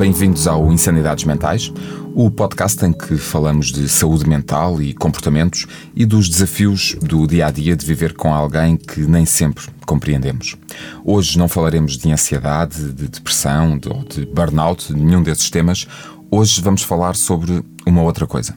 [0.00, 1.70] Bem-vindos ao Insanidades Mentais,
[2.14, 7.48] o podcast em que falamos de saúde mental e comportamentos e dos desafios do dia
[7.48, 10.56] a dia de viver com alguém que nem sempre compreendemos.
[11.04, 15.86] Hoje não falaremos de ansiedade, de depressão de, ou de burnout, nenhum desses temas.
[16.30, 18.56] Hoje vamos falar sobre uma outra coisa.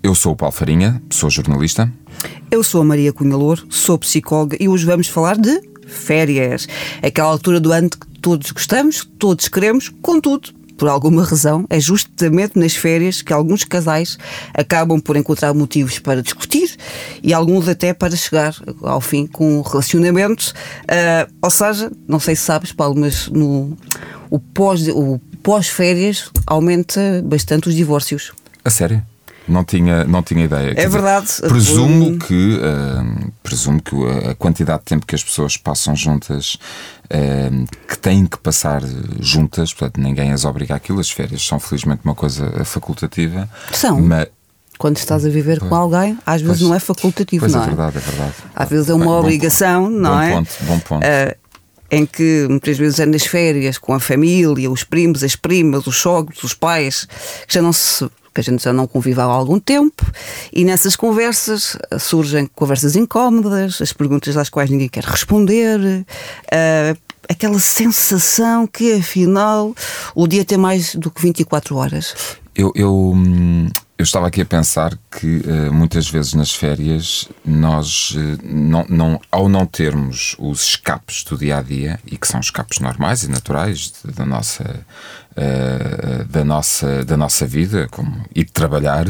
[0.00, 1.92] Eu sou o Paulo Farinha, sou jornalista.
[2.52, 6.68] Eu sou a Maria Cunha Louro, sou psicóloga e hoje vamos falar de férias.
[7.02, 12.56] Aquela altura do ano que todos gostamos, todos queremos, contudo, por alguma razão, é justamente
[12.56, 14.16] nas férias que alguns casais
[14.54, 16.76] acabam por encontrar motivos para discutir
[17.22, 20.54] e alguns até para chegar ao fim com um relacionamento.
[20.84, 23.76] Uh, ou seja, não sei se sabes, Paulo, mas no,
[24.30, 28.32] o pós-férias pós aumenta bastante os divórcios.
[28.64, 29.02] A sério?
[29.48, 30.74] Não tinha, não tinha ideia.
[30.76, 31.28] É verdade.
[31.40, 33.94] presumo que, uh, presumo que
[34.28, 36.58] a quantidade de tempo que as pessoas passam juntas,
[37.04, 38.82] uh, que têm que passar
[39.20, 41.00] juntas, portanto, ninguém as obriga àquilo.
[41.00, 43.48] As férias são, felizmente, uma coisa facultativa.
[43.72, 44.00] São.
[44.00, 44.28] Mas,
[44.78, 47.64] quando estás a viver com alguém, às vezes pois, não é facultativo, pois não é?
[47.64, 48.34] é verdade, é verdade.
[48.54, 50.32] Às vezes é uma bom, obrigação, bom, não bom é?
[50.32, 51.04] Ponto, bom ponto.
[51.04, 51.48] Uh,
[51.90, 55.96] em que muitas vezes é nas férias, com a família, os primos, as primas, os
[55.96, 57.08] sogros, os pais,
[57.46, 58.08] que já não se
[58.38, 60.06] que a gente já não convive há algum tempo,
[60.52, 66.98] e nessas conversas eh, surgem conversas incómodas, as perguntas às quais ninguém quer responder, uh,
[67.28, 69.74] aquela sensação que afinal
[70.14, 72.14] o dia tem mais do que 24 horas.
[72.54, 78.12] Eu, eu, hum, eu estava aqui a pensar que uh, muitas vezes nas férias nós,
[78.12, 82.38] uh, não, não, ao não termos os escapes do dia a dia, e que são
[82.38, 84.86] escapes normais e naturais da nossa,
[85.38, 89.06] uh, da nossa, da nossa vida, como ir trabalhar,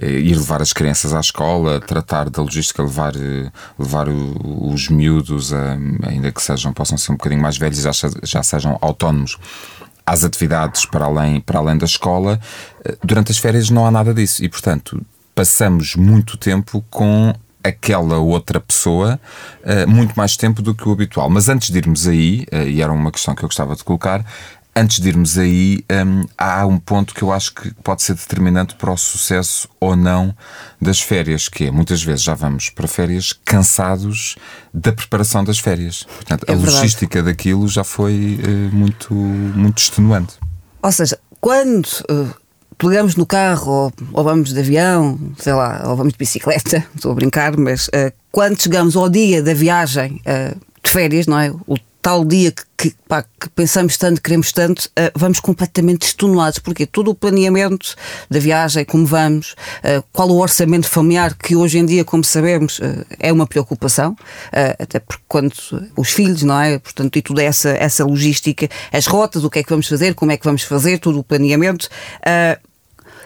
[0.00, 3.12] ir levar as crianças à escola, tratar da logística, levar,
[3.78, 5.72] levar o, os miúdos, a,
[6.06, 7.90] ainda que sejam, possam ser um bocadinho mais velhos, já,
[8.22, 9.36] já sejam autónomos
[10.10, 12.40] às atividades para além, para além da escola,
[12.84, 14.44] eh, durante as férias não há nada disso.
[14.44, 15.00] E, portanto,
[15.34, 17.32] passamos muito tempo com
[17.62, 19.20] aquela outra pessoa
[19.62, 21.28] uh, muito mais tempo do que o habitual.
[21.28, 24.24] Mas antes de irmos aí, uh, e era uma questão que eu gostava de colocar,
[24.74, 28.74] antes de irmos aí, um, há um ponto que eu acho que pode ser determinante
[28.76, 30.34] para o sucesso ou não
[30.80, 34.36] das férias, que é muitas vezes já vamos para férias cansados
[34.72, 36.04] da preparação das férias.
[36.04, 36.76] Portanto, é a verdade.
[36.76, 40.34] logística daquilo já foi uh, muito, muito extenuante.
[40.82, 42.34] Ou seja, quando uh,
[42.78, 47.12] pegamos no carro ou, ou, vamos de avião, sei lá, ou vamos de bicicleta, estou
[47.12, 50.22] a brincar, mas uh, quando chegamos ao dia da viagem
[50.82, 51.50] de férias, não é?
[51.66, 56.58] O tal dia que, que, pá, que, pensamos tanto, queremos tanto, uh, vamos completamente extenuados,
[56.58, 57.94] porque todo o planeamento
[58.30, 62.78] da viagem, como vamos, uh, qual o orçamento familiar, que hoje em dia, como sabemos,
[62.78, 64.16] uh, é uma preocupação,
[64.78, 65.52] até porque quando
[65.96, 66.78] os filhos, não é?
[66.78, 70.32] Portanto, e toda essa, essa logística, as rotas, o que é que vamos fazer, como
[70.32, 71.88] é que vamos fazer, todo o planeamento,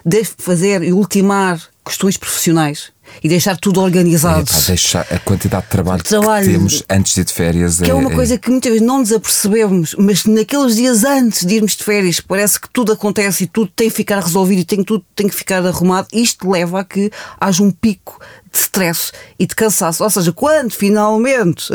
[0.05, 4.51] deve fazer e ultimar questões profissionais e deixar tudo organizado.
[4.51, 7.79] É, pá, deixar a quantidade de trabalho, trabalho, que temos antes de ir de férias.
[7.79, 11.45] Que é, é uma coisa que muitas vezes não nos apercebemos, mas naqueles dias antes
[11.45, 14.65] de irmos de férias parece que tudo acontece e tudo tem que ficar resolvido e
[14.65, 16.09] tem, tudo tem que ficar arrumado.
[16.13, 17.11] Isto leva a que
[17.41, 18.21] haja um pico
[18.51, 20.03] de stress e de cansaço.
[20.03, 21.73] Ou seja, quando finalmente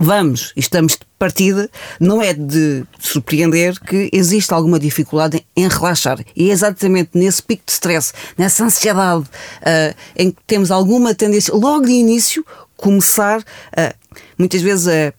[0.00, 1.68] vamos estamos de partida,
[2.00, 6.18] não é de surpreender que existe alguma dificuldade em relaxar.
[6.34, 11.54] E é exatamente nesse pico de stress, nessa ansiedade, uh, em que temos alguma tendência,
[11.54, 12.44] logo de início,
[12.76, 13.94] começar uh,
[14.38, 15.12] muitas vezes a,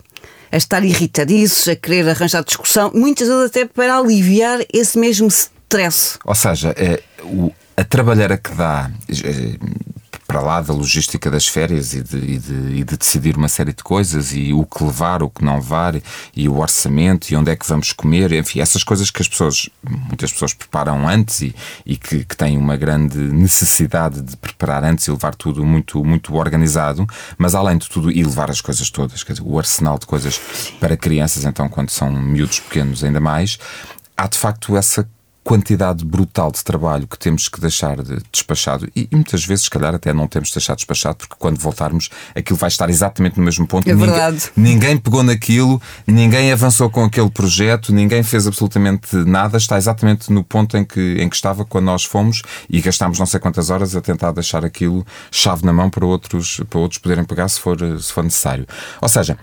[0.51, 6.17] a estar irritadiços, a querer arranjar discussão, muitas vezes até para aliviar esse mesmo stress.
[6.25, 9.57] Ou seja, é, o, a trabalheira que dá eh,
[10.31, 13.73] para lá da logística das férias e de, e, de, e de, decidir uma série
[13.73, 15.93] de coisas e o que levar, o que não levar
[16.33, 19.69] e o orçamento e onde é que vamos comer, enfim, essas coisas que as pessoas,
[19.83, 21.53] muitas pessoas preparam antes e,
[21.85, 26.33] e que, que, têm uma grande necessidade de preparar antes e levar tudo muito, muito
[26.33, 27.05] organizado,
[27.37, 30.39] mas além de tudo, e levar as coisas todas, quer dizer, o arsenal de coisas
[30.79, 33.59] para crianças, então quando são miúdos pequenos ainda mais,
[34.15, 35.05] há de facto essa
[35.43, 39.69] quantidade brutal de trabalho que temos que deixar de despachado e, e, muitas vezes, se
[39.69, 43.43] calhar, até não temos de deixar despachado porque quando voltarmos aquilo vai estar exatamente no
[43.43, 43.89] mesmo ponto.
[43.89, 44.51] É ninguém, verdade.
[44.55, 50.43] Ninguém pegou naquilo, ninguém avançou com aquele projeto, ninguém fez absolutamente nada, está exatamente no
[50.43, 53.95] ponto em que, em que estava quando nós fomos e gastámos não sei quantas horas
[53.95, 57.77] a tentar deixar aquilo chave na mão para outros, para outros poderem pegar se for,
[57.99, 58.67] se for necessário.
[59.01, 59.37] Ou seja,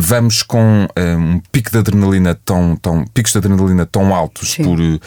[0.00, 4.78] vamos com eh, um pico de adrenalina tão, tão picos de adrenalina tão altos por,
[4.78, 4.98] uh,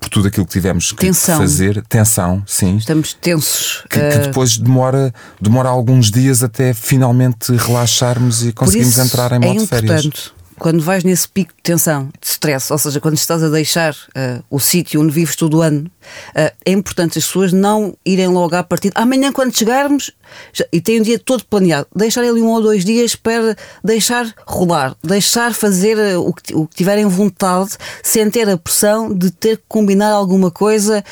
[0.00, 1.38] por tudo aquilo que tivemos que tensão.
[1.38, 2.76] fazer, tensão, sim.
[2.76, 3.84] Estamos tensos.
[3.88, 4.10] Que, uh...
[4.10, 9.62] que, depois demora, demora alguns dias até finalmente relaxarmos e conseguimos entrar em modo é
[9.62, 10.32] de férias.
[10.58, 14.42] Quando vais nesse pico de tensão, de stress, ou seja, quando estás a deixar uh,
[14.50, 15.90] o sítio onde vives todo o ano,
[16.30, 18.94] uh, é importante as pessoas não irem logo à partida.
[18.96, 20.12] Amanhã, quando chegarmos,
[20.52, 24.32] já, e tem um dia todo planeado, deixar ali um ou dois dias para deixar
[24.46, 29.30] rolar, deixar fazer uh, o, que, o que tiverem vontade, sem ter a pressão de
[29.30, 31.04] ter que combinar alguma coisa.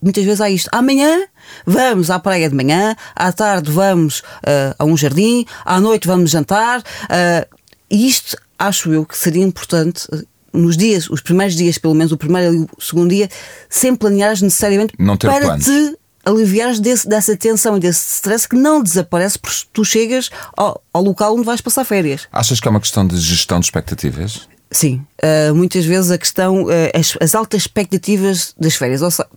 [0.00, 0.68] muitas vezes há isto.
[0.72, 1.24] Amanhã
[1.66, 6.30] Vamos à praia de manhã, à tarde vamos uh, a um jardim, à noite vamos
[6.30, 6.80] jantar.
[6.80, 7.46] Uh,
[7.90, 12.16] isto acho eu que seria importante uh, nos dias, os primeiros dias, pelo menos o
[12.16, 13.28] primeiro e o segundo dia,
[13.68, 15.64] sem planeares necessariamente para planos.
[15.64, 20.82] te aliviares desse, dessa tensão e desse stress que não desaparece porque tu chegas ao,
[20.92, 22.28] ao, local onde vais passar férias.
[22.32, 24.48] Achas que é uma questão de gestão de expectativas?
[24.70, 29.02] Sim, uh, muitas vezes a questão, uh, as, as, altas expectativas das férias.
[29.02, 29.28] Ou seja,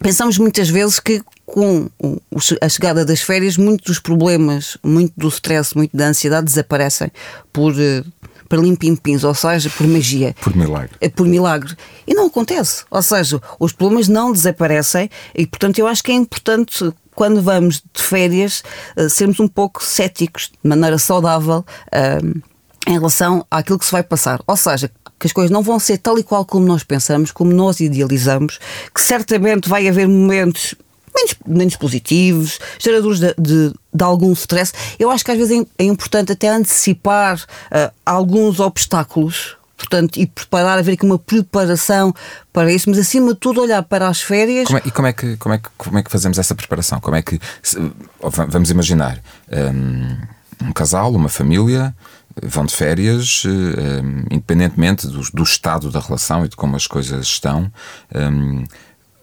[0.00, 1.88] pensamos muitas vezes que com
[2.60, 7.12] a chegada das férias, muitos dos problemas, muito do stress, muito da ansiedade desaparecem
[7.52, 8.02] por eh,
[8.52, 10.36] para limpimpins, ou seja, por magia.
[10.38, 10.90] Por milagre.
[11.00, 11.74] É por milagre.
[12.06, 12.84] E não acontece.
[12.90, 17.76] Ou seja, os problemas não desaparecem e, portanto, eu acho que é importante quando vamos
[17.76, 18.62] de férias
[18.94, 22.20] eh, sermos um pouco céticos, de maneira saudável, eh,
[22.86, 24.38] em relação àquilo que se vai passar.
[24.46, 27.54] Ou seja, que as coisas não vão ser tal e qual como nós pensamos, como
[27.54, 28.58] nós idealizamos,
[28.94, 30.74] que certamente vai haver momentos
[31.14, 34.72] menos, menos positivos, geradores de, de, de, algum stress.
[34.98, 39.56] Eu acho que às vezes é, é importante até antecipar uh, alguns obstáculos.
[39.76, 42.14] Portanto, e preparar, haver aqui uma preparação
[42.52, 44.66] para isso, mas acima de tudo olhar para as férias.
[44.66, 47.00] Como é, e como é, que, como, é que, como é que fazemos essa preparação?
[47.00, 47.40] Como é que.
[48.48, 49.20] Vamos imaginar
[49.50, 51.92] um, um casal, uma família,
[52.40, 57.26] vão de férias, um, independentemente do, do, estado da relação e de como as coisas
[57.26, 57.70] estão.
[58.14, 58.64] Um,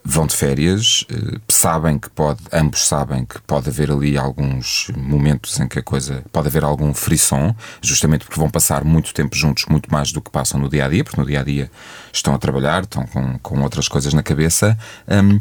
[0.04, 5.60] vão de férias, uh, sabem que pode, ambos sabem que pode haver ali alguns momentos
[5.60, 9.66] em que a coisa pode haver algum frisson, justamente porque vão passar muito tempo juntos,
[9.66, 11.72] muito mais do que passam no dia a dia, porque no dia a dia
[12.12, 14.78] estão a trabalhar, estão com, com outras coisas na cabeça.
[15.08, 15.40] Um,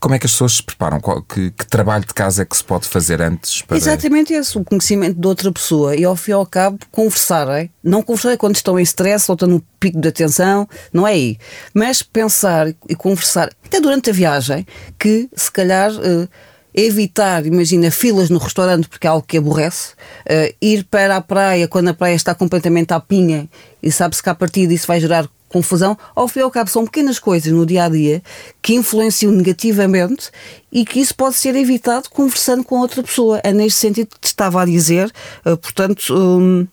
[0.00, 0.98] como é que as pessoas se preparam?
[1.28, 3.60] Que, que, trabalho de casa é que se pode fazer antes?
[3.60, 3.76] Para...
[3.76, 7.70] Exatamente esse, o conhecimento de outra pessoa e ao fim e ao cabo conversarem.
[7.84, 11.38] Não conversar quando estão em stress ou estão no pico de atenção, não é aí.
[11.74, 14.66] Mas pensar e conversar, até durante a viagem,
[14.98, 15.92] que se calhar.
[15.92, 16.26] Uh,
[16.72, 19.94] evitar, imagina, filas no restaurante porque é algo que aborrece,
[20.24, 23.48] uh, ir para a praia quando a praia está completamente à pinha
[23.82, 26.84] e sabe-se que a partir disso vai gerar confusão, ao fim e ao cabo são
[26.84, 28.22] pequenas coisas no dia a dia
[28.62, 30.30] que influenciam negativamente
[30.72, 33.40] e que isso pode ser evitado conversando com outra pessoa.
[33.42, 35.12] É neste sentido que te estava a dizer,
[35.44, 36.66] uh, portanto, um,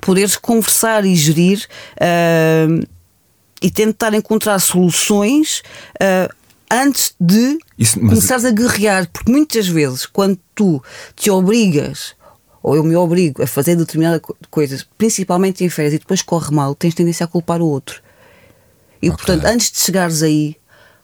[0.00, 1.66] poderes conversar e gerir
[1.96, 2.86] uh,
[3.60, 5.62] e tentar encontrar soluções.
[6.00, 6.34] Uh,
[6.70, 8.14] antes de isso, mas...
[8.14, 10.82] começares a guerrear, porque muitas vezes quando tu
[11.14, 12.16] te obrigas
[12.62, 14.20] ou eu me obrigo a fazer determinadas
[14.50, 18.02] coisas, principalmente em férias, e depois corre mal, tens tendência a culpar o outro.
[19.06, 19.24] E okay.
[19.24, 20.56] portanto, antes de chegares aí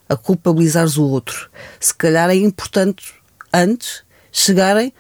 [0.08, 3.14] a culpabilizares o outro, se calhar é importante
[3.52, 4.02] antes
[4.32, 4.92] chegarem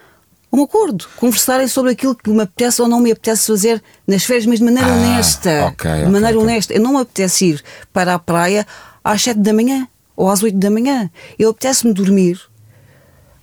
[0.52, 4.22] a um acordo, conversarem sobre aquilo que me apetece ou não me apetece fazer nas
[4.22, 5.66] férias, mas de maneira ah, honesta.
[5.72, 6.74] Okay, de maneira okay, honesta.
[6.74, 8.66] Eu não me apetece ir para a praia
[9.02, 11.10] às 7 da manhã ou às 8 da manhã.
[11.38, 12.40] Eu apetece-me dormir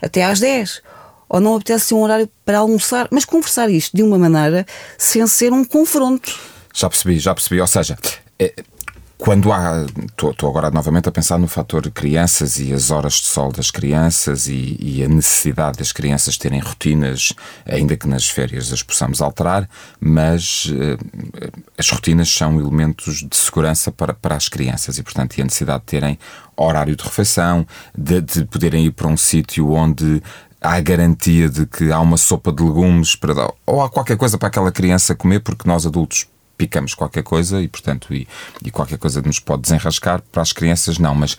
[0.01, 0.81] até às 10
[1.27, 4.65] ou não apetece um horário para almoçar, mas conversar isto de uma maneira
[4.98, 6.39] sem ser um confronto.
[6.74, 7.60] Já percebi, já percebi.
[7.60, 7.98] Ou seja,
[8.39, 8.53] é,
[9.19, 9.85] quando há.
[10.17, 14.47] Estou agora novamente a pensar no fator crianças e as horas de sol das crianças
[14.47, 17.33] e, e, a necessidade das crianças terem rotinas,
[17.65, 20.97] ainda que nas férias as possamos alterar, mas uh,
[21.77, 25.81] as rotinas são elementos de segurança para, para as crianças e, portanto, e a necessidade
[25.81, 26.17] de terem
[26.55, 30.23] horário de refeição, de, de poderem ir para um sítio onde
[30.61, 34.15] há a garantia de que há uma sopa de legumes para dar, ou há qualquer
[34.15, 36.25] coisa para aquela criança comer, porque nós adultos
[36.60, 38.28] picamos qualquer coisa e, portanto, e,
[38.66, 41.16] e qualquer coisa nos pode desenrascar, para as crianças não.
[41.16, 41.38] Mas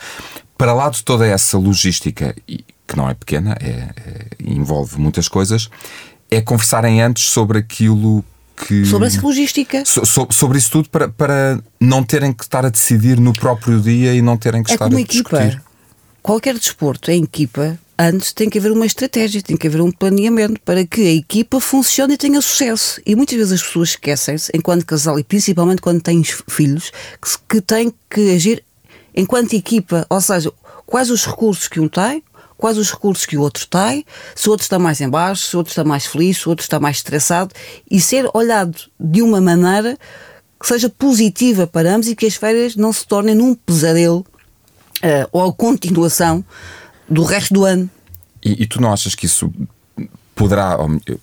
[0.56, 5.68] para lá de toda essa logística, que não é pequena, é, é, envolve muitas coisas,
[6.30, 8.24] é conversarem antes sobre aquilo
[8.56, 8.86] que.
[8.86, 9.84] Sobre essa logística.
[9.84, 13.78] So, so, sobre isso tudo para, para não terem que estar a decidir no próprio
[13.78, 15.38] dia e não terem que é estar como a equipa.
[15.38, 15.62] discutir.
[16.22, 20.58] Qualquer desporto em equipa antes tem que haver uma estratégia, tem que haver um planeamento
[20.62, 23.00] para que a equipa funcione e tenha sucesso.
[23.04, 26.90] E muitas vezes as pessoas esquecem-se, enquanto casal e principalmente quando têm filhos,
[27.20, 28.64] que, que têm que agir
[29.14, 30.50] enquanto equipa, ou seja,
[30.86, 32.22] quais os recursos que um tem,
[32.56, 35.54] quais os recursos que o outro tem, se o outro está mais em baixo, se
[35.56, 37.54] o outro está mais feliz, se o outro está mais estressado,
[37.90, 39.98] e ser olhado de uma maneira
[40.58, 44.24] que seja positiva para ambos e que as férias não se tornem num pesadelo
[45.02, 46.44] uh, ou a continuação
[47.10, 47.90] do resto do ano.
[48.42, 49.52] E, e tu não achas que isso
[50.34, 50.78] poderá,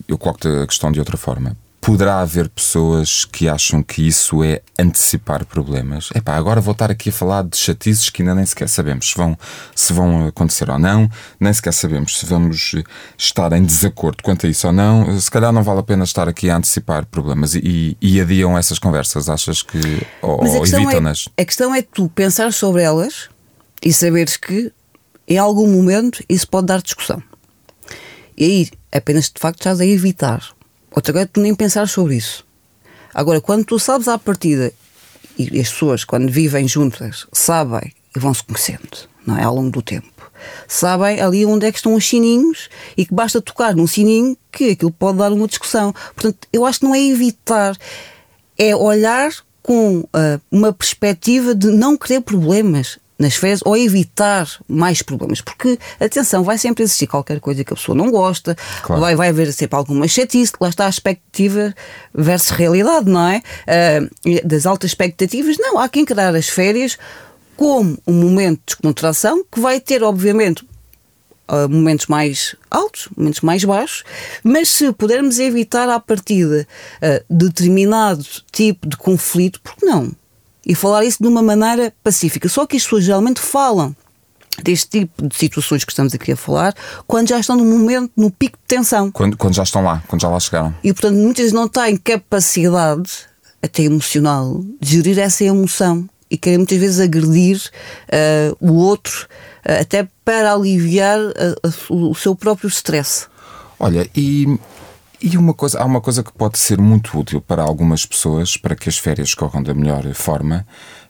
[0.07, 4.61] eu, coloco-te a questão de outra forma, poderá haver pessoas que acham que isso é
[4.77, 6.09] antecipar problemas.
[6.13, 9.15] Epá, agora vou estar aqui a falar de chatices que ainda nem sequer sabemos se
[9.15, 9.37] vão,
[9.73, 12.75] se vão acontecer ou não, nem sequer sabemos se vamos
[13.17, 15.19] estar em desacordo quanto a isso ou não.
[15.19, 18.77] Se calhar não vale a pena estar aqui a antecipar problemas e, e adiam essas
[18.77, 20.05] conversas, achas que.
[20.21, 21.29] ou, ou evitam-nas?
[21.37, 23.29] É, a questão é tu pensar sobre elas
[23.81, 24.73] e saberes que
[25.27, 27.21] em algum momento isso pode dar discussão.
[28.37, 30.43] E aí apenas de facto estás a evitar.
[30.91, 32.45] Outra coisa é tu nem pensar sobre isso.
[33.13, 34.71] Agora, quando tu sabes à partida,
[35.37, 39.43] e as pessoas quando vivem juntas sabem e vão se conhecendo, não é?
[39.43, 40.07] Ao longo do tempo.
[40.67, 44.71] Sabem ali onde é que estão os sininhos e que basta tocar num sininho que
[44.71, 45.93] aquilo pode dar uma discussão.
[46.15, 47.75] Portanto, eu acho que não é evitar,
[48.57, 49.31] é olhar
[49.61, 55.41] com uh, uma perspectiva de não querer problemas nas férias ou evitar mais problemas.
[55.41, 59.01] Porque, atenção, vai sempre existir qualquer coisa que a pessoa não gosta, claro.
[59.01, 61.73] vai, vai haver sempre alguma chatice, lá está a expectativa
[62.13, 63.41] versus realidade, não é?
[63.67, 66.97] Uh, das altas expectativas, não, há quem querer as férias
[67.55, 70.63] como um momento de descontração que vai ter, obviamente,
[71.49, 74.03] uh, momentos mais altos, momentos mais baixos,
[74.43, 76.67] mas se pudermos evitar à partida
[77.01, 80.11] uh, determinado tipo de conflito, porque não?
[80.67, 82.49] E falar isso de uma maneira pacífica.
[82.49, 83.95] Só que as pessoas geralmente falam
[84.61, 88.29] deste tipo de situações que estamos aqui a falar quando já estão no momento, no
[88.29, 89.09] pico de tensão.
[89.11, 90.75] Quando, quando já estão lá, quando já lá chegaram.
[90.83, 93.11] E portanto muitas vezes não têm capacidade,
[93.61, 97.61] até emocional, de gerir essa emoção e querem muitas vezes agredir
[98.09, 99.27] uh, o outro
[99.65, 103.27] uh, até para aliviar uh, o seu próprio stress.
[103.79, 104.57] Olha, e
[105.21, 108.75] e uma coisa, há uma coisa que pode ser muito útil para algumas pessoas, para
[108.75, 110.65] que as férias corram da melhor forma.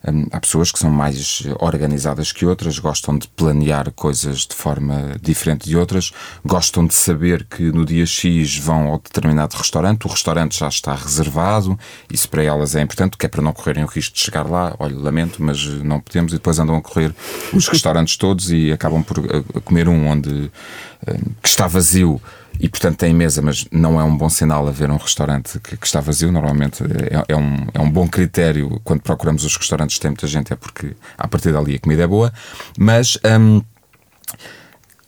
[0.07, 5.17] Hum, há pessoas que são mais organizadas que outras, gostam de planear coisas de forma
[5.21, 6.13] diferente de outras,
[6.45, 10.95] gostam de saber que no dia X vão ao determinado restaurante, o restaurante já está
[10.95, 11.77] reservado,
[12.09, 14.73] isso para elas é importante, que é para não correrem o risco de chegar lá.
[14.79, 17.13] Olha, lamento, mas não podemos, e depois andam a correr
[17.51, 22.21] os restaurantes todos e acabam por eh, comer um onde hum, que está vazio
[22.59, 25.85] e portanto tem mesa, mas não é um bom sinal haver um restaurante que, que
[25.85, 26.31] está vazio.
[26.31, 30.53] Normalmente é, é, um, é um bom critério quando procuramos os restaurantes tem muita gente,
[30.53, 32.33] é porque a partir dali a comida é boa.
[32.77, 33.61] Mas hum,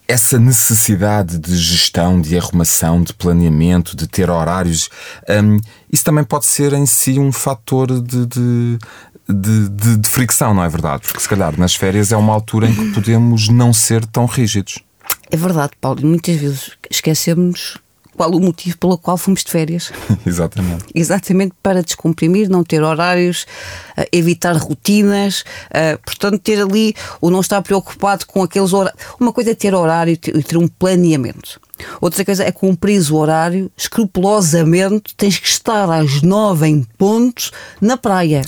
[0.08, 4.90] essa necessidade de gestão, de arrumação, de planeamento, de ter horários,
[5.30, 5.60] hum,
[5.92, 8.80] isso também pode ser em si um fator de, de
[9.32, 11.04] de, de, de, fricção, não é verdade?
[11.04, 14.80] Porque se calhar nas férias é uma altura em que podemos não ser tão rígidos.
[15.32, 17.78] É verdade, Paulo, muitas vezes esquecemos
[18.20, 19.94] qual o motivo pelo qual fomos de férias.
[20.28, 20.84] Exatamente.
[20.94, 23.44] Exatamente para descomprimir, não ter horários,
[23.98, 29.02] uh, evitar rotinas, uh, portanto, ter ali ou não estar preocupado com aqueles horários.
[29.18, 31.62] Uma coisa é ter horário e ter, ter um planeamento.
[32.02, 35.16] Outra coisa é cumprir o horário escrupulosamente.
[35.16, 38.42] Tens que estar às nove em pontos na praia,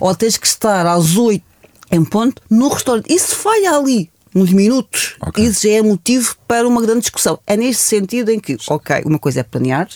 [0.00, 1.44] ou tens que estar às oito
[1.90, 3.12] em ponto no restaurante.
[3.12, 5.44] Isso falha ali uns minutos, okay.
[5.44, 7.38] isso já é motivo para uma grande discussão.
[7.46, 9.88] É neste sentido em que, ok, uma coisa é planear,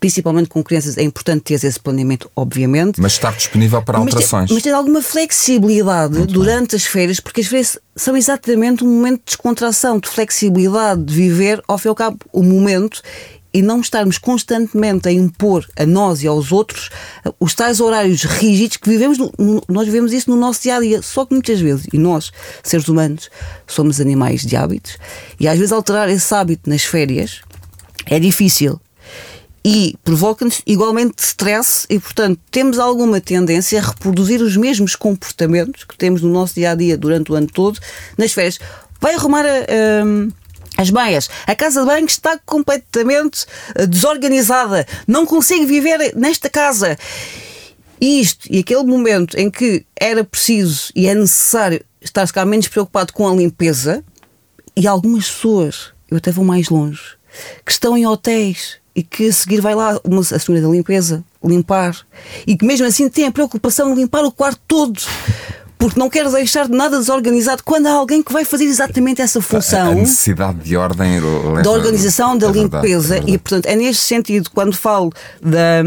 [0.00, 3.00] principalmente com crianças, é importante ter esse planeamento, obviamente.
[3.00, 4.50] Mas estar disponível para alterações.
[4.50, 6.76] Mas ter, alguma flexibilidade Muito durante bem.
[6.76, 11.62] as férias, porque as férias são exatamente um momento de descontração, de flexibilidade, de viver,
[11.66, 13.02] ao fim e ao cabo, o momento
[13.52, 16.90] e não estarmos constantemente a impor a nós e aos outros
[17.24, 20.80] uh, os tais horários rígidos que vivemos, no, nós vivemos isso no nosso dia a
[20.80, 21.02] dia.
[21.02, 22.30] Só que muitas vezes, e nós,
[22.62, 23.30] seres humanos,
[23.66, 24.98] somos animais de hábitos,
[25.38, 27.40] e às vezes alterar esse hábito nas férias
[28.06, 28.80] é difícil
[29.64, 35.96] e provoca-nos igualmente stress e, portanto, temos alguma tendência a reproduzir os mesmos comportamentos que
[35.96, 37.78] temos no nosso dia a dia durante o ano todo
[38.16, 38.58] nas férias.
[39.00, 40.04] Vai arrumar a.
[40.04, 40.30] Um,
[40.78, 41.28] as meias.
[41.46, 43.44] A casa de banho está completamente
[43.74, 44.86] eh, desorganizada.
[45.06, 46.96] Não consigo viver nesta casa.
[48.00, 53.12] Isto e aquele momento em que era preciso e é necessário estar ficar menos preocupado
[53.12, 54.04] com a limpeza,
[54.76, 57.02] e algumas pessoas, eu até vou mais longe,
[57.66, 61.24] que estão em hotéis e que a seguir vai lá uma, a senhora da limpeza
[61.42, 61.96] limpar
[62.46, 65.00] e que mesmo assim tem a preocupação de limpar o quarto todo
[65.78, 69.40] porque não quero deixar de nada desorganizado quando há alguém que vai fazer exatamente essa
[69.40, 69.92] função.
[69.92, 71.20] A necessidade de ordem,
[71.62, 75.84] da organização, da é limpeza, verdade, é e portanto é neste sentido, quando falo da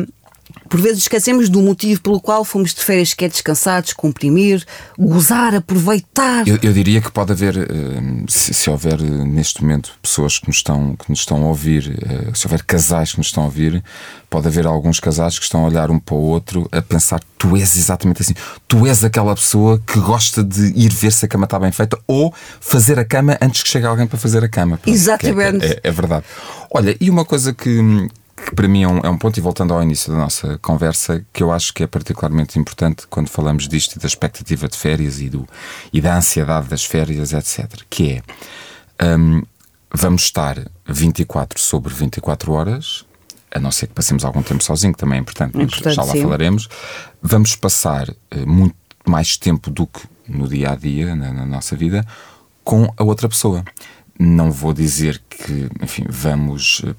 [0.72, 4.66] por vezes esquecemos do motivo pelo qual fomos de férias, que é descansar, descomprimir,
[4.98, 6.48] gozar, aproveitar.
[6.48, 10.48] Eu, eu diria que pode haver, eh, se, se, houver eh, neste momento pessoas que
[10.48, 13.48] nos, estão, que nos estão a ouvir, eh, se houver casais que nos estão a
[13.48, 13.84] ouvir,
[14.30, 17.58] pode haver alguns casais que estão a olhar um para o outro a pensar: tu
[17.58, 18.34] és exatamente assim,
[18.66, 22.00] tu és aquela pessoa que gosta de ir ver se a cama está bem feita
[22.08, 24.80] ou fazer a cama antes que chegue alguém para fazer a cama.
[24.88, 25.66] Exatamente.
[25.66, 26.24] É, é, é verdade.
[26.74, 28.10] Olha, e uma coisa que,
[28.46, 31.26] que para mim é um, é um, ponto, e voltando ao início da nossa conversa,
[31.32, 35.20] que eu acho que é particularmente importante quando falamos disto e da expectativa de férias
[35.20, 35.48] e, do,
[35.94, 37.82] e da ansiedade das férias, etc.
[37.90, 38.22] Que
[39.00, 39.42] é um,
[39.94, 40.58] vamos estar
[40.88, 43.06] 24 sobre 24 horas,
[43.54, 46.04] a não ser que passemos algum tempo sozinho, que também é importante, mas importante, já
[46.04, 46.22] lá sim.
[46.22, 46.70] falaremos.
[47.22, 51.76] Vamos passar uh, muito mais tempo do que no dia a dia, na, na nossa
[51.76, 52.06] vida,
[52.64, 53.64] com a outra pessoa.
[54.18, 56.96] Não vou dizer que, enfim, vamos uh,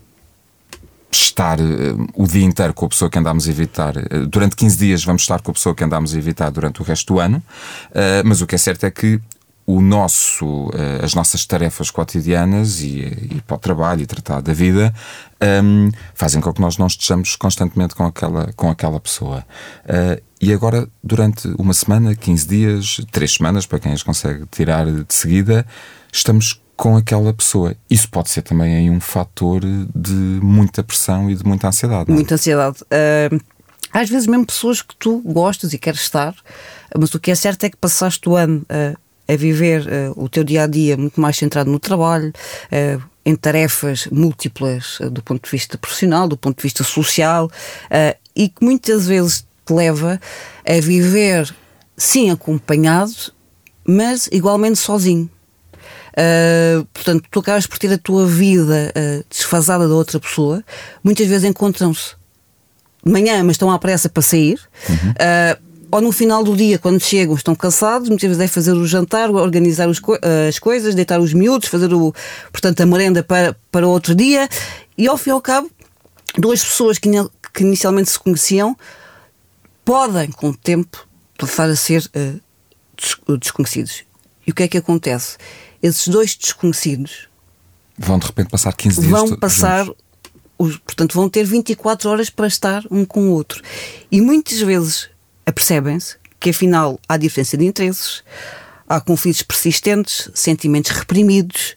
[1.12, 3.96] estar uh, o dia inteiro com a pessoa que andámos a evitar.
[3.96, 6.84] Uh, durante 15 dias vamos estar com a pessoa que andámos a evitar durante o
[6.84, 9.20] resto do ano, uh, mas o que é certo é que
[9.64, 10.70] o nosso,
[11.04, 14.92] as nossas tarefas cotidianas e, e para o trabalho e tratar da vida
[15.62, 19.46] um, fazem com que nós não estejamos constantemente com aquela, com aquela pessoa.
[20.40, 25.14] e agora, durante uma semana, 15 dias, 3 semanas, para quem as consegue tirar de
[25.14, 25.64] seguida,
[26.12, 27.76] estamos com aquela pessoa.
[27.88, 29.60] Isso pode ser também aí um fator
[29.94, 30.12] de
[30.42, 32.10] muita pressão e de muita ansiedade.
[32.10, 32.14] É?
[32.14, 32.78] Muita ansiedade.
[32.82, 33.40] Uh,
[33.92, 36.34] às vezes mesmo pessoas que tu gostas e queres estar,
[36.98, 38.98] mas o que é certo é que passaste o ano uh,
[39.32, 42.32] a viver uh, o teu dia a dia muito mais centrado no trabalho,
[43.24, 47.48] em tarefas múltiplas do ponto de vista profissional, do ponto de vista social,
[48.34, 50.20] e que muitas vezes te leva
[50.66, 51.54] a viver,
[51.96, 53.32] sim, acompanhado,
[53.86, 55.30] mas igualmente sozinho.
[56.12, 60.62] Uh, portanto, tu acabas por ter a tua vida uh, desfasada da outra pessoa.
[61.02, 62.14] Muitas vezes encontram-se
[63.04, 64.60] de manhã, mas estão à pressa para sair.
[64.88, 65.10] Uhum.
[65.10, 68.86] Uh, ou no final do dia, quando chegam, estão cansados, muitas vezes é fazer o
[68.86, 72.14] jantar, organizar co as coisas, deitar os miúdos, fazer o,
[72.50, 74.48] portanto, a merenda para, para outro dia.
[74.96, 75.70] E ao fim e ao cabo,
[76.38, 77.10] duas pessoas que,
[77.52, 78.74] que inicialmente se conheciam
[79.84, 82.10] podem, com o tempo, passar a ser
[83.38, 84.04] desconhecidos.
[84.46, 85.36] E o que é que acontece?
[85.82, 87.28] Esses dois desconhecidos
[87.98, 89.86] vão de repente passar 15 dias vão passar
[90.58, 93.62] os, portanto vão ter 24 horas para estar um com o outro
[94.10, 95.08] e muitas vezes
[95.44, 98.22] apercebem-se que afinal há diferença de interesses
[98.88, 101.76] há conflitos persistentes sentimentos reprimidos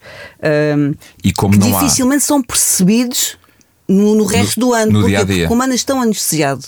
[0.78, 2.28] um, e como que não dificilmente há...
[2.28, 3.38] são percebidos
[3.88, 5.28] no, no resto do ano no porque, dia -a -dia.
[5.28, 6.66] porque como andas tão anestesiado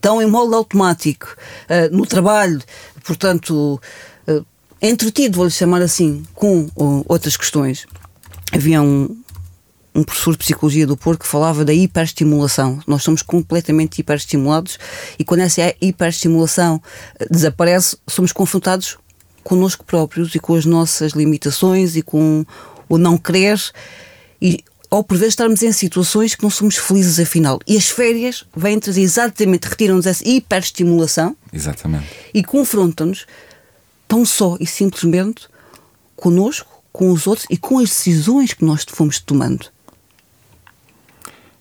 [0.00, 2.60] tão em modo automático uh, no trabalho
[3.04, 3.80] portanto
[4.80, 7.86] entretido, vou-lhe chamar assim, com uh, outras questões.
[8.52, 9.16] Havia um,
[9.94, 12.80] um professor de psicologia do Porto que falava da hiperestimulação.
[12.86, 14.78] Nós somos completamente hiperestimulados
[15.18, 18.98] e quando essa hiperestimulação uh, desaparece, somos confrontados
[19.42, 22.44] connosco próprios e com as nossas limitações e com
[22.88, 23.58] o não querer
[24.40, 27.60] e ou por vezes estarmos em situações que não somos felizes afinal.
[27.66, 32.06] E as férias vêm trazer exatamente, retiram-nos essa hiperestimulação exatamente.
[32.32, 33.26] e confrontam-nos
[34.08, 35.46] tão só e simplesmente
[36.16, 39.70] conosco, com os outros e com as decisões que nós fomos tomando.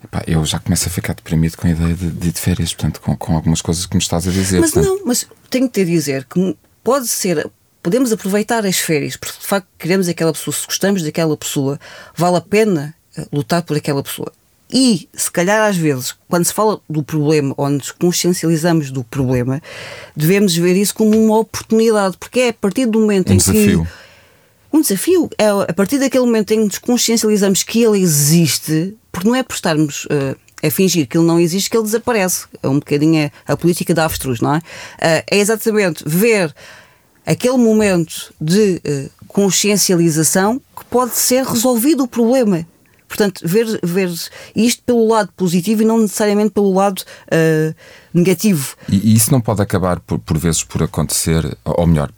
[0.03, 3.01] Epá, eu já começo a ficar deprimido com a ideia de, de, de férias, portanto,
[3.01, 4.61] com, com, algumas coisas que me estás a dizer.
[4.61, 4.95] Mas portanto...
[4.95, 7.49] não, mas tenho que te dizer que pode ser,
[7.83, 11.79] podemos aproveitar as férias, porque de facto queremos aquela pessoa, se gostamos daquela pessoa,
[12.15, 14.31] vale a pena eh, lutar por aquela pessoa.
[14.71, 19.61] E, se calhar, às vezes, quando se fala do problema ou nos consciencializamos do problema,
[20.15, 23.85] devemos ver isso como uma oportunidade, porque é a partir do momento um em desafio.
[23.85, 24.77] que.
[24.77, 25.29] Um desafio.
[25.37, 29.43] É a partir daquele momento em que nos consciencializamos que ele existe, porque não é
[29.43, 30.05] por estarmos.
[30.05, 32.45] Uh, a fingir que ele não existe, que ele desaparece.
[32.63, 34.57] É um bocadinho a, a política da avestruz, não é?
[34.57, 36.51] Uh, é exatamente ver
[37.23, 42.65] aquele momento de uh, consciencialização que pode ser resolvido o problema.
[43.07, 44.11] Portanto, ver, ver
[44.55, 47.75] isto pelo lado positivo e não necessariamente pelo lado uh,
[48.13, 48.75] negativo.
[48.89, 52.11] E, e, isso não pode acabar, por, por vezes, por acontecer, ou melhor,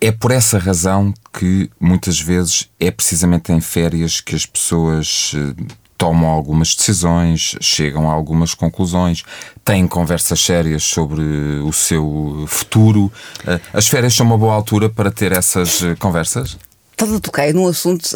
[0.00, 5.54] é por essa razão que muitas vezes é precisamente em férias que as pessoas uh,
[5.96, 9.22] tomam algumas decisões, chegam a algumas conclusões,
[9.64, 11.22] têm conversas sérias sobre
[11.64, 13.12] o seu futuro.
[13.46, 16.58] Uh, as férias são uma boa altura para ter essas conversas?
[16.92, 18.08] Estás a tocar num assunto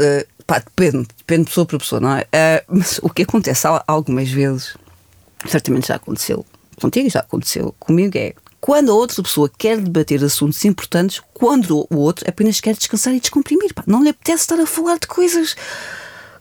[0.48, 2.22] Pá, depende, depende de pessoa para pessoa, não é?
[2.22, 4.74] Uh, mas o que acontece algumas vezes,
[5.46, 6.46] certamente já aconteceu
[6.80, 11.98] contigo, já aconteceu comigo, é quando a outra pessoa quer debater assuntos importantes, quando o
[11.98, 13.74] outro apenas quer descansar e descomprimir.
[13.74, 15.52] Pá, não lhe apetece estar a falar de coisas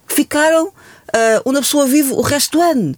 [0.07, 2.95] que ficaram uh, onde a pessoa vive o resto do ano.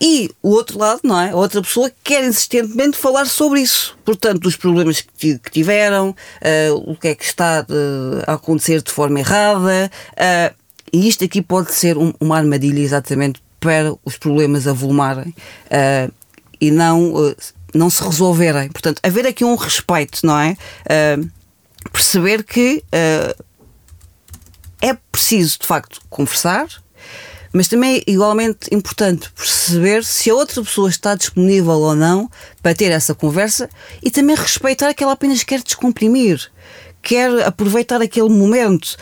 [0.00, 1.30] E o outro lado, não é?
[1.30, 3.96] A outra pessoa quer insistentemente falar sobre isso.
[4.04, 8.90] Portanto, dos problemas que, tiveram, uh, o que é que está uh, a acontecer de
[8.90, 9.90] forma errada.
[10.12, 10.54] Uh,
[10.92, 15.34] e isto aqui pode ser um, uma armadilha exatamente para os problemas avolumarem
[16.60, 17.34] e não,
[17.74, 18.68] não se resolverem.
[18.68, 20.54] Portanto, haver aqui um respeito, não é?
[21.90, 22.84] perceber que
[24.82, 26.68] é preciso, de facto, conversar
[27.56, 32.28] Mas também é igualmente importante perceber se a outra pessoa está disponível ou não
[32.60, 33.70] para ter essa conversa
[34.02, 36.50] e também respeitar que ela apenas quer descomprimir,
[37.00, 38.96] quer aproveitar aquele momento.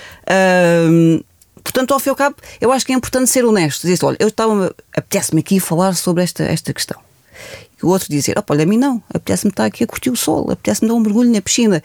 [1.64, 3.86] Portanto, ao fim e ao cabo, eu acho que é importante ser honesto.
[3.86, 7.00] Dizer, olha, eu estava, apetece-me aqui falar sobre esta, esta questão.
[7.82, 10.16] E o outro dizer, oh, olha, a mim não, apetece-me estar aqui a curtir o
[10.16, 11.82] sol, apetece-me dar um mergulho na piscina.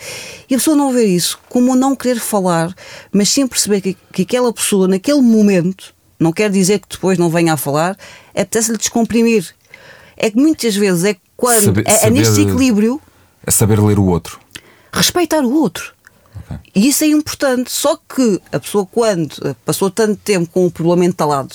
[0.49, 2.75] E a pessoa não ver isso como não querer falar,
[3.09, 7.29] mas sim perceber que, que aquela pessoa, naquele momento, não quer dizer que depois não
[7.29, 7.97] venha a falar,
[8.31, 9.53] apetece-lhe descomprimir.
[10.15, 11.65] É que muitas vezes é quando.
[11.65, 13.01] Saber- é, é saber- neste equilíbrio
[13.45, 14.39] É saber ler o outro.
[14.91, 15.93] respeitar o outro.
[16.49, 16.57] Ok.
[16.75, 17.71] E isso é importante.
[17.71, 21.53] Só que a pessoa, quando passou tanto tempo com o problema entalado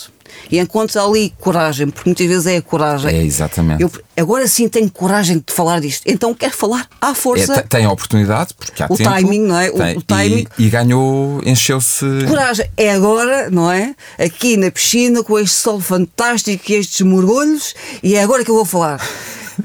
[0.51, 3.15] e encontra ali coragem, porque muitas vezes é a coragem.
[3.15, 3.83] É, exatamente.
[3.83, 6.05] Eu agora sim tenho coragem de falar disto.
[6.07, 7.61] Então quero falar à É, força.
[7.63, 9.11] te- tem a oportunidade, porque há O tempo.
[9.11, 9.71] timing, não é?
[9.71, 10.47] O- Tem, o timing.
[10.59, 12.07] E, e ganhou, encheu-se.
[12.27, 13.95] Coragem, é agora, não é?
[14.19, 18.55] Aqui na piscina com este sol fantástico e estes mergulhos, e é agora que eu
[18.55, 19.01] vou falar.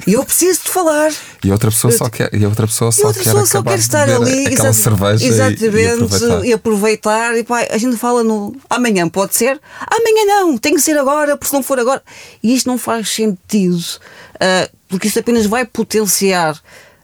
[0.05, 1.11] E eu preciso de falar.
[1.43, 3.77] E outra pessoa só quer, e outra pessoa E só outra quer pessoa só quer
[3.79, 6.45] estar ali aquela cerveja e- exatamente, e, aproveitar.
[6.45, 7.37] e aproveitar.
[7.37, 9.59] E pá, a gente fala no amanhã, pode ser?
[9.89, 12.01] Amanhã não, tem que ser agora, porque se não for agora.
[12.43, 13.83] E isto não faz sentido,
[14.39, 16.59] ah, porque isto apenas vai potenciar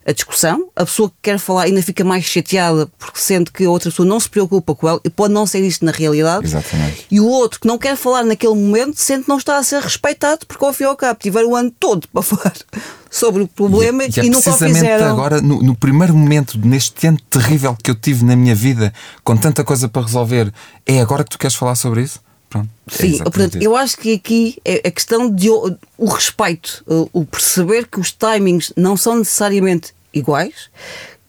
[0.06, 0.70] a discussão.
[0.76, 4.08] A pessoa que quer falar ainda fica mais chateada porque sente que a outra pessoa
[4.08, 6.46] não se preocupa com ela e pode não ser isto na realidade.
[6.46, 7.06] Exatamente.
[7.10, 9.82] E o outro que não quer falar naquele momento sente que não está a ser
[9.82, 12.54] respeitado porque ao fim e ao cabo tiveram o ano todo para falar
[13.10, 15.08] sobre o problema E, e, é- e é nunca o fizeram.
[15.12, 18.92] agora, no, no primeiro momento, neste ano terrível que eu tive na minha vida,
[19.24, 20.52] com tanta coisa para resolver,
[20.86, 22.20] é agora que tu queres falar sobre isso?
[22.54, 22.70] Pronto.
[22.88, 23.64] é Sim, exatamente portanto, isso.
[23.64, 28.00] eu acho que aqui é a questão de o, o respeito, o, o perceber que
[28.00, 30.70] os timings não são necessariamente iguais,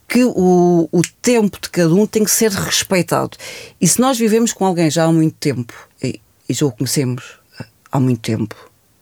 [0.06, 3.38] que o, o tempo de cada um tem que ser respeitado.
[3.80, 7.24] E se nós vivemos com alguém já há muito tempo, e, e já o conhecemos
[7.90, 8.54] há muito tempo,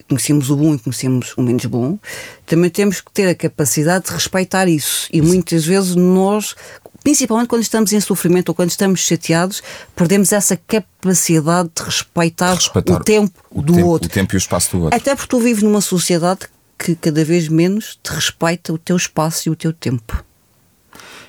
[0.08, 1.98] conhecemos o bom e conhecemos o menos bom,
[2.46, 5.08] também temos que ter a capacidade de respeitar isso.
[5.12, 6.54] E muitas vezes nós,
[7.02, 9.62] principalmente quando estamos em sofrimento ou quando estamos chateados,
[9.94, 14.08] perdemos essa capacidade de respeitar, Respeitar o tempo o do tempo- outro.
[14.08, 14.96] O tempo e o espaço do outro.
[14.96, 16.40] Até porque tu vives numa sociedade
[16.78, 20.24] que cada vez menos te respeita o teu espaço e o teu tempo.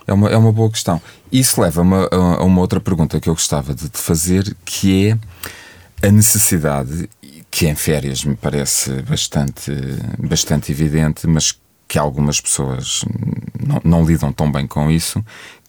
[0.06, 1.02] É uma, é uma boa questão.
[1.32, 5.10] Isso leva-me a, a uma outra pergunta que eu gostava de te fazer, que
[6.02, 7.10] é a necessidade,
[7.50, 9.72] que em férias me parece bastante,
[10.20, 11.58] bastante evidente, mas
[11.88, 13.06] que algumas pessoas
[13.66, 15.24] não, não lidam tão bem com isso,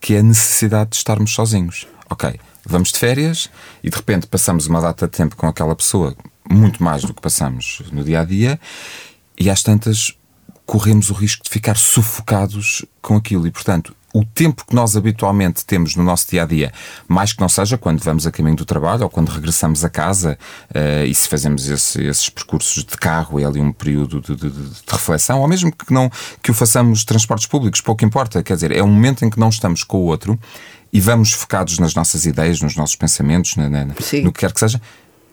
[0.05, 1.89] que é a necessidade de estarmos sozinhos.
[2.11, 3.49] Ok, vamos de férias
[3.83, 6.15] e de repente passamos uma data de tempo com aquela pessoa,
[6.47, 8.61] muito mais do que passamos no dia a dia,
[9.41, 10.13] e às tantas
[10.67, 13.47] corremos o risco de ficar sufocados com aquilo.
[13.47, 16.73] E, portanto, o tempo que nós habitualmente temos no nosso dia a dia,
[17.09, 20.39] mais que não seja quando vamos a caminho do trabalho ou quando regressamos a casa,
[20.73, 24.51] eh, e se fazemos esse- esses percursos de carro, é ali um período de, de-
[24.51, 26.09] de- reflexão, ou mesmo que não
[26.41, 28.41] que o façamos transportes públicos, pouco importa.
[28.41, 30.39] Quer dizer, é um momento em que não estamos com o outro
[30.93, 34.61] e vamos focados nas nossas ideias, nos nossos pensamentos, na- na- no que quer que
[34.61, 34.81] seja.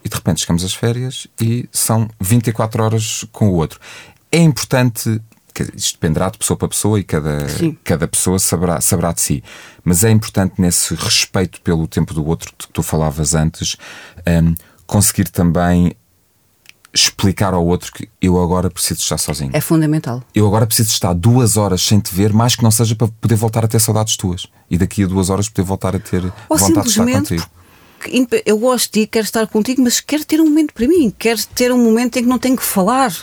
[0.04, 3.80] E de repente chegamos às férias e são 24 horas com o outro.
[4.32, 5.22] É importante,
[5.76, 7.78] isto dependerá de pessoa para pessoa e cada, Sim.
[7.84, 9.44] cada pessoa saberá, saberá de si,
[9.84, 13.76] mas é importante nesse respeito pelo tempo do outro que tu falavas antes,
[14.28, 15.96] hum, conseguir também
[16.94, 19.52] explicar ao outro que eu agora preciso estar sozinho.
[19.54, 20.24] É fundamental.
[20.36, 23.36] Eu agora preciso estar duas horas sem te ver, mais que não seja para poder
[23.36, 24.48] voltar a ter saudades tuas.
[24.70, 27.46] E daqui a duas horas poder voltar a ter Ou vontade de estar contigo.
[28.46, 31.42] eu gosto de ti, quero estar contigo, mas quero ter um momento para mim, quero
[31.56, 33.14] ter um momento em que não tenho que falar.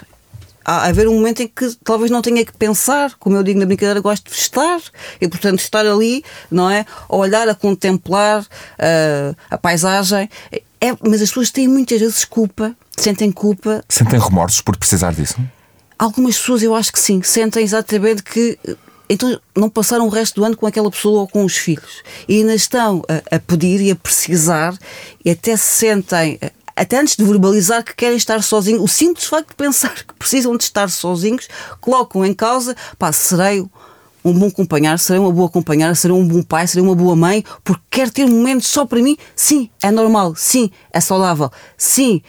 [0.70, 3.64] Há haver um momento em que talvez não tenha que pensar, como eu digo na
[3.64, 4.78] brincadeira, gosto de estar
[5.18, 6.84] e, portanto, estar ali, não é?
[7.08, 8.46] A olhar, a contemplar
[8.78, 10.28] ah, a paisagem.
[10.78, 15.36] É, mas as pessoas têm muitas vezes culpa, sentem culpa Sentem remorsos por precisar disso?
[15.98, 18.76] Algumas pessoas eu acho que sim, sentem exatamente que eh,
[19.08, 22.36] então não passaram o resto do ano com aquela pessoa ou com os filhos e
[22.36, 24.76] ainda estão a, a pedir e a precisar
[25.24, 29.26] e até se sentem, eh, até antes de verbalizar que querem estar sozinhos, o simples
[29.26, 31.48] facto de pensar que precisam de estar sozinhos
[31.80, 33.66] colocam em causa, pá, serei
[34.24, 37.44] um bom companheiro, serei uma boa companheira, serei um bom pai, serei uma boa mãe,
[37.64, 39.16] porque quero ter momentos só para mim.
[39.34, 42.22] Sim, é normal, sim, é saudável, sim.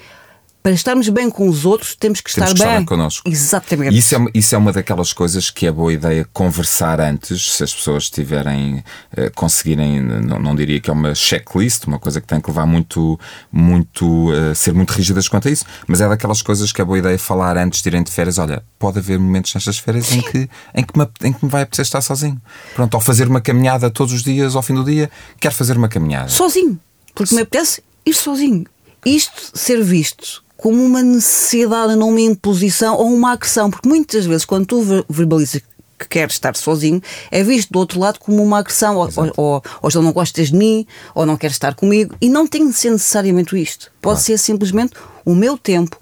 [0.62, 3.30] Para estarmos bem com os outros, temos que Temos estar que estar bem bem connosco.
[3.30, 3.98] Exatamente.
[3.98, 7.63] Isso é, uma- isso é uma daquelas coisas que é boa ideia conversar antes, se
[7.63, 8.84] as pessoas tiverem,
[9.15, 12.65] eh, conseguirem, não, não diria que é uma checklist, uma coisa que tem que levar
[12.65, 13.17] muito,
[13.50, 16.98] muito, eh, ser muito rígidas quanto a isso, mas é daquelas coisas que é boa
[17.00, 18.38] ideia falar antes de irem de férias.
[18.38, 21.62] Olha, pode haver momentos nestas férias em que, em, que me, em que me vai
[21.63, 22.39] apetecer estar sozinho.
[22.76, 25.88] Pronto, ao fazer uma caminhada todos os dias, ao fim do dia, quero fazer uma
[25.88, 26.28] caminhada.
[26.28, 26.78] Sozinho.
[27.15, 28.65] Porque me apetece ir sozinho.
[29.06, 34.43] isto ser visto como uma necessidade, não uma imposição ou uma agressão, porque muitas vezes
[34.43, 35.62] quando tu verbalizas
[35.98, 39.63] que quer estar sozinho é visto do outro lado como uma agressão, ou, ou, ou,
[39.82, 42.91] ou não gostas de mim, ou não queres estar comigo, e não tem de ser
[42.91, 43.89] necessariamente isto.
[44.02, 44.93] Pode ser simplesmente
[45.24, 45.98] o meu tempo,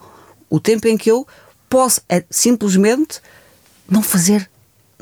[0.50, 1.28] o tempo em que eu
[1.70, 3.20] posso é, simplesmente
[3.88, 4.50] não fazer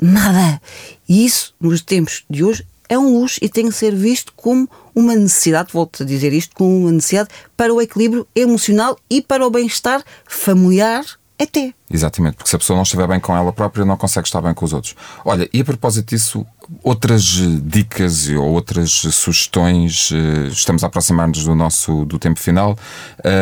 [0.02, 0.62] nada.
[1.08, 4.70] E isso, nos tempos de hoje, é um luxo e tem que ser visto como
[4.96, 9.46] uma necessidade, volto a dizer isto, como uma necessidade para o equilíbrio emocional e para
[9.46, 11.06] o bem-estar familiar
[11.38, 11.74] até.
[11.92, 14.54] Exatamente, porque se a pessoa não estiver bem com ela própria, não consegue estar bem
[14.54, 14.96] com os outros.
[15.24, 16.46] Olha, e a propósito disso,
[16.82, 17.24] outras
[17.64, 22.78] dicas ou outras sugestões, eh, estamos a aproximar-nos do nosso do tempo final.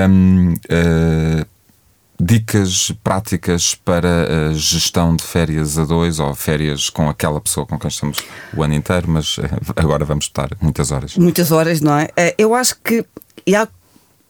[0.09, 1.45] Um, uh, eh,
[2.23, 7.77] dicas práticas para a gestão de férias a dois ou férias com aquela pessoa com
[7.77, 8.19] quem estamos
[8.55, 11.17] o ano inteiro, mas eh, agora vamos estar muitas horas.
[11.17, 12.09] Muitas horas, não é?
[12.37, 13.05] Eu acho que
[13.55, 13.67] há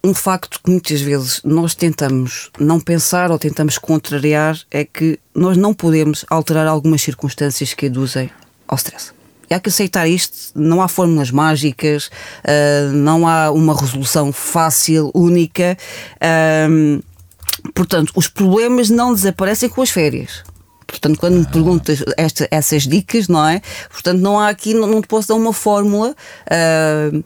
[0.03, 5.55] um facto que muitas vezes nós tentamos não pensar ou tentamos contrariar é que nós
[5.55, 8.29] não podemos alterar algumas circunstâncias que induzem
[8.67, 9.11] ao stress.
[9.49, 15.77] Há que aceitar isto, não há fórmulas mágicas, uh, não há uma resolução fácil, única.
[16.15, 17.03] Uh,
[17.73, 20.43] portanto, os problemas não desaparecem com as férias.
[20.85, 23.61] Portanto, quando me perguntas esta, essas dicas, não é?
[23.89, 27.23] Portanto, não há aqui, não, não te posso dar uma fórmula uh,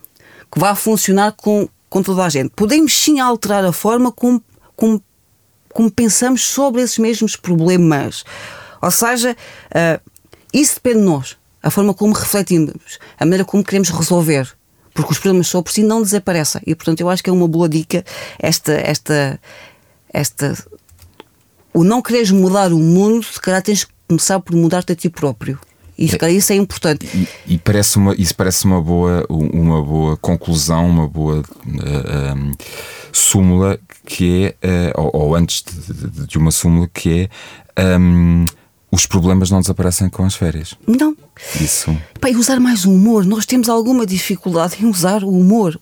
[0.52, 2.52] que vá funcionar com, com toda a gente.
[2.56, 4.42] Podemos sim alterar a forma como,
[4.76, 5.04] como,
[5.74, 8.24] como pensamos sobre esses mesmos problemas.
[8.82, 9.36] Ou seja,
[9.72, 10.12] uh,
[10.54, 11.38] isso depende de nós.
[11.62, 14.48] A forma como refletimos, a maneira como queremos resolver.
[14.94, 16.62] Porque os problemas só por si não desaparecem.
[16.66, 18.04] E, portanto, eu acho que é uma boa dica
[18.40, 18.74] esta.
[18.74, 19.40] esta,
[20.12, 20.56] esta
[21.74, 25.10] o não quereres mudar o mundo, se calhar tens que começar por mudar-te a ti
[25.10, 25.60] próprio.
[25.98, 27.08] E calhar isso é importante.
[27.13, 32.34] E, e, parece uma, isso parece uma boa, uma boa conclusão, uma boa uh, eh,
[32.34, 32.52] um,
[33.12, 37.30] súmula que é, uh, ou, ou, antes de, de, uma súmula que
[37.76, 38.46] é um,
[38.91, 40.76] os problemas não desaparecem com as férias.
[40.88, 41.17] Não.
[41.60, 41.96] Isso.
[42.22, 43.26] Pai, usar mais o humor.
[43.26, 45.80] Nós temos alguma dificuldade em usar o humor.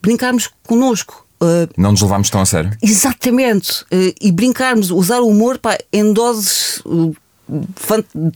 [0.00, 1.27] Brincarmos connosco.
[1.40, 2.70] Uh, não nos levarmos tão a sério.
[2.82, 3.82] Exatamente.
[3.84, 7.14] Uh, e brincarmos, usar o humor pá, em doses uh,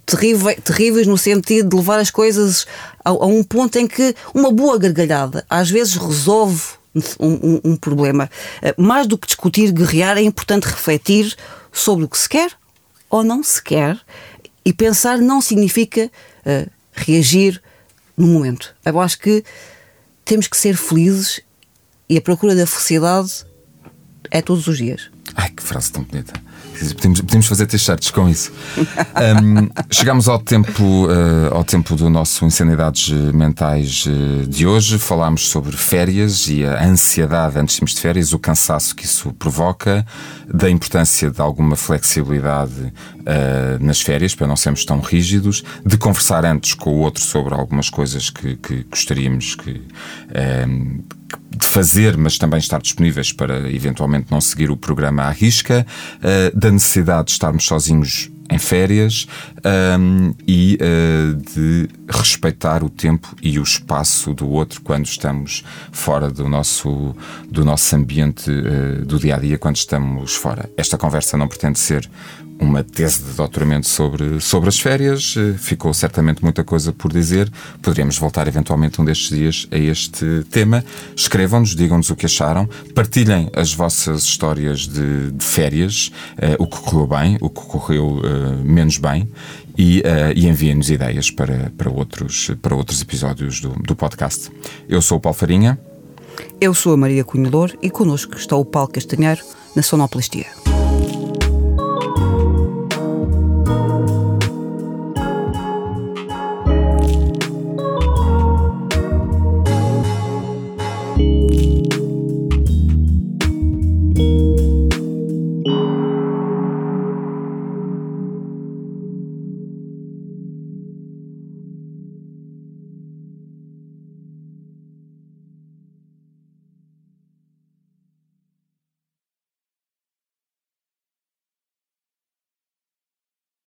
[0.06, 2.66] terríveis, terríveis no sentido de levar as coisas
[3.04, 6.62] a, a, um ponto em que uma boa gargalhada às vezes resolve
[7.18, 8.30] um, um, um problema.
[8.62, 11.36] Uh, mais do que discutir, guerrear, é importante refletir
[11.72, 12.52] sobre o que se quer
[13.10, 13.98] ou não se quer
[14.64, 16.10] e pensar não significa
[16.46, 17.60] uh, reagir
[18.16, 18.74] no momento.
[18.84, 19.44] Eu acho que
[20.24, 21.40] temos que ser felizes
[22.12, 23.46] e a procura da felicidade
[24.30, 25.10] é todos os dias.
[25.34, 26.34] Ai, que frase tão bonita.
[26.94, 28.52] Podemos, podemos fazer t-shirts com isso.
[29.12, 34.98] Um, chegamos ao tempo, uh, ao tempo do nosso Insanidades Mentais uh, de hoje.
[34.98, 40.04] Falámos sobre férias e a ansiedade antes de férias, o cansaço que isso provoca,
[40.52, 42.92] da importância de alguma flexibilidade uh,
[43.84, 47.88] nas férias para não sermos tão rígidos, de conversar antes com o outro sobre algumas
[47.88, 49.82] coisas que, que gostaríamos que
[51.50, 55.86] de fazer, mas também estar disponíveis para eventualmente não seguir o programa à risca,
[56.18, 59.26] uh, da necessidade de estarmos sozinhos em férias
[59.98, 66.30] um, e uh, de respeitar o tempo e o espaço do outro quando estamos fora
[66.30, 67.16] do nosso,
[67.50, 70.68] do nosso ambiente uh, do dia a dia, quando estamos fora.
[70.76, 72.08] Esta conversa não pretende ser
[72.62, 75.34] uma tese de doutoramento sobre, sobre as férias.
[75.36, 77.50] Eh, ficou certamente muita coisa por dizer.
[77.82, 80.84] Poderíamos voltar eventualmente um destes dias a este tema.
[81.16, 86.80] Escrevam-nos, digam-nos o que acharam, partilhem as vossas histórias de, de férias, uh, o que
[86.80, 89.28] correu bem, o que correu uh, menos bem.
[89.76, 94.50] E, uh, e enviem-nos ideias para, para, outros, para outros episódios do, do podcast.
[94.88, 95.78] Eu sou o Paulo Farinha.
[96.60, 99.42] Eu sou a Maria Cunhador e connosco está o Paulo Castanheiro
[99.74, 100.61] na Sonoplastia.